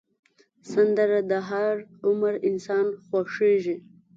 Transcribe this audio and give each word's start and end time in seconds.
سندره 0.71 1.19
د 1.31 1.33
هر 1.49 1.73
عمر 2.07 2.33
انسان 2.49 2.85
خوښېږي 3.05 3.75